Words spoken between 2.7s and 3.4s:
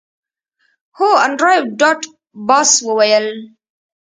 وویل